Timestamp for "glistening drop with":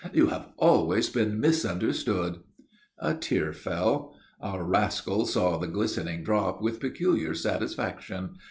5.67-6.79